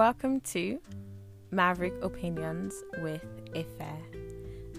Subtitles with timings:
[0.00, 0.80] welcome to
[1.50, 3.22] Maverick Opinions with
[3.54, 3.66] Ife.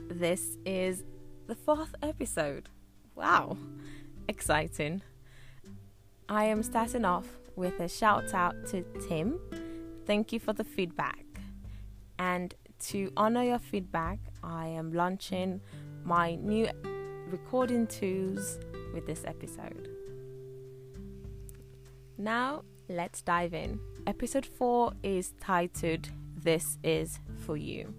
[0.09, 1.03] This is
[1.45, 2.69] the fourth episode.
[3.13, 3.55] Wow,
[4.27, 5.03] exciting.
[6.27, 9.39] I am starting off with a shout out to Tim.
[10.07, 11.23] Thank you for the feedback.
[12.17, 12.55] And
[12.87, 15.61] to honor your feedback, I am launching
[16.03, 16.67] my new
[17.27, 18.57] recording tools
[18.91, 19.87] with this episode.
[22.17, 22.63] Now,
[22.95, 23.79] let's dive in.
[24.05, 27.93] Episode 4 is titled This Is For You.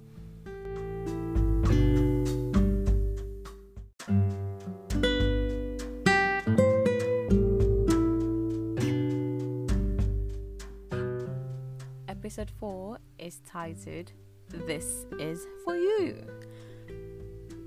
[12.08, 14.12] Episode 4 is titled
[14.48, 16.26] This Is For You.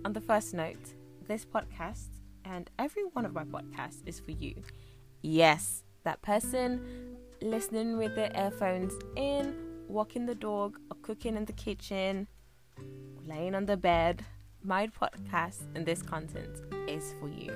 [0.06, 0.94] On the first note,
[1.28, 2.10] this podcast
[2.46, 4.62] and every one of my podcasts is for you.
[5.24, 9.56] Yes, that person listening with their earphones in,
[9.88, 12.28] walking the dog, or cooking in the kitchen,
[13.26, 14.24] laying on the bed.
[14.64, 17.54] My podcast and this content is for you.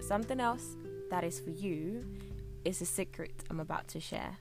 [0.00, 0.76] Something else
[1.10, 2.06] that is for you
[2.64, 4.38] is a secret I'm about to share.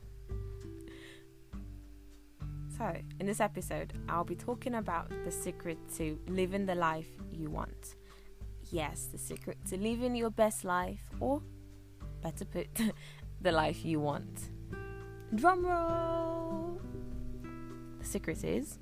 [2.78, 7.50] So, in this episode, I'll be talking about the secret to living the life you
[7.50, 7.96] want.
[8.72, 11.42] Yes, the secret to living your best life, or
[12.24, 12.68] better put,
[13.42, 14.50] the life you want.
[15.36, 16.80] Drum roll!
[18.00, 18.80] The secret is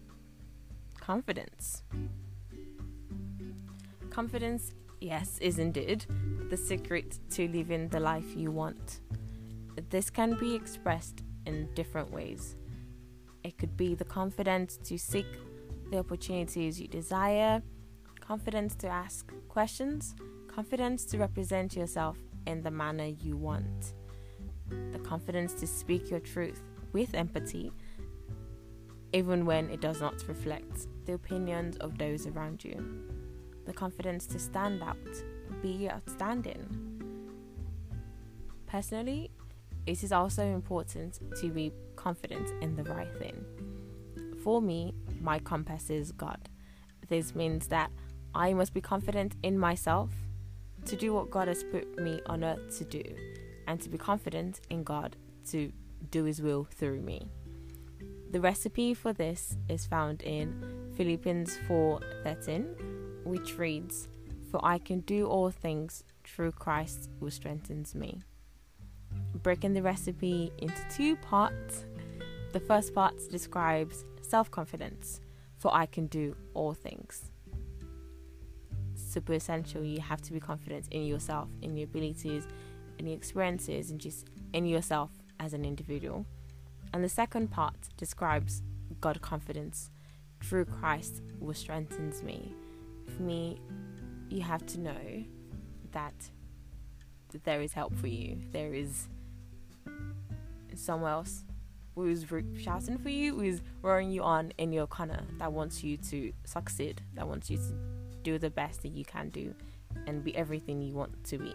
[0.99, 1.83] confidence.
[4.11, 6.05] Confidence, yes, is indeed
[6.49, 8.99] the secret to living the life you want.
[9.89, 12.55] This can be expressed in different ways.
[13.43, 15.25] It could be the confidence to seek
[15.89, 17.61] the opportunities you desire,
[18.19, 20.15] confidence to ask questions,
[20.47, 23.93] confidence to represent yourself in the manner you want,
[24.91, 26.61] the confidence to speak your truth
[26.93, 27.71] with empathy,
[29.13, 33.03] even when it does not reflect the opinions of those around you,
[33.65, 34.97] the confidence to stand out,
[35.61, 37.01] be outstanding.
[38.67, 39.31] Personally,
[39.85, 43.43] it is also important to be confident in the right thing.
[44.43, 46.49] For me, my compass is God.
[47.09, 47.91] This means that
[48.33, 50.09] I must be confident in myself
[50.85, 53.03] to do what God has put me on earth to do,
[53.67, 55.15] and to be confident in God
[55.51, 55.71] to
[56.09, 57.29] do His will through me.
[58.31, 64.07] The recipe for this is found in Philippians 4:13, which reads,
[64.49, 68.21] "For I can do all things through Christ who strengthens me."
[69.43, 71.85] Breaking the recipe into two parts.
[72.53, 75.21] The first part describes self-confidence,
[75.57, 77.31] for I can do all things
[79.11, 79.83] super essential.
[79.83, 82.47] You have to be confident in yourself, in your abilities,
[82.97, 86.25] in your experiences, and just in yourself as an individual.
[86.93, 88.63] And the second part describes
[88.99, 89.91] God confidence
[90.43, 92.53] through Christ, who strengthens me.
[93.15, 93.59] For me,
[94.29, 95.23] you have to know
[95.91, 96.13] that
[97.43, 98.37] there is help for you.
[98.51, 99.07] There is
[100.75, 101.43] someone else
[101.95, 102.25] who's
[102.57, 107.01] shouting for you, who's roaring you on in your corner, that wants you to succeed,
[107.13, 109.53] that wants you to do the best that you can do
[110.07, 111.53] and be everything you want to be.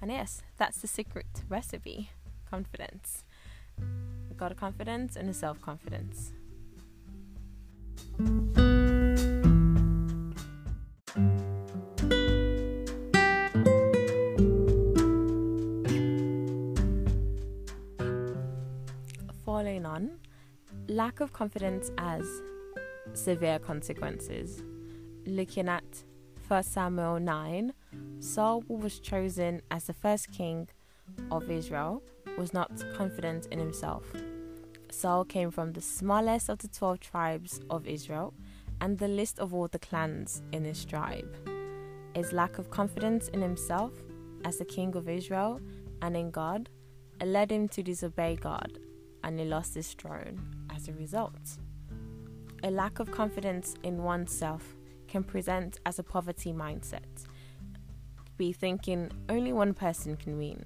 [0.00, 2.10] And yes, that's the secret recipe
[2.48, 3.24] confidence.
[4.36, 6.32] Got a confidence and a self confidence.
[19.44, 20.10] Following on,
[20.86, 22.24] lack of confidence has
[23.14, 24.62] severe consequences
[25.26, 25.84] looking at
[26.48, 27.72] 1 Samuel 9,
[28.20, 30.68] Saul, who was chosen as the first king
[31.30, 32.02] of Israel,
[32.38, 34.04] was not confident in himself.
[34.90, 38.32] Saul came from the smallest of the 12 tribes of Israel
[38.80, 41.36] and the list of all the clans in his tribe.
[42.14, 43.92] His lack of confidence in himself
[44.44, 45.60] as the king of Israel
[46.00, 46.70] and in God
[47.22, 48.78] led him to disobey God,
[49.24, 50.40] and he lost his throne
[50.74, 51.58] as a result.
[52.62, 54.77] A lack of confidence in oneself
[55.08, 57.26] can present as a poverty mindset.
[58.36, 60.64] Be thinking only one person can win,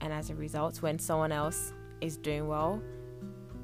[0.00, 2.82] and as a result, when someone else is doing well,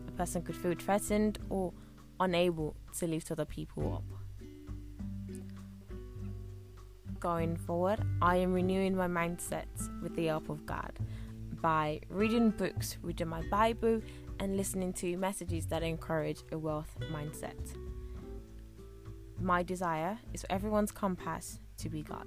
[0.07, 1.73] a person could feel threatened or
[2.21, 4.05] unable to lift other people up.
[7.21, 9.67] Going forward, I am renewing my mindset
[10.03, 10.93] with the help of God
[11.61, 14.01] by reading books, reading my Bible,
[14.39, 17.57] and listening to messages that encourage a wealth mindset.
[19.41, 22.27] My desire is for everyone's compass to be God.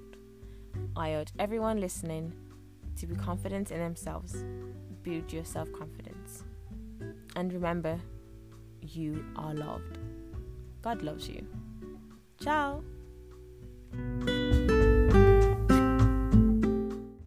[0.96, 2.32] I urge everyone listening
[2.96, 4.44] to be confident in themselves.
[5.02, 6.44] Build your self confidence.
[7.36, 8.00] And remember,
[8.80, 9.98] you are loved.
[10.80, 11.46] God loves you.
[12.40, 12.82] Ciao.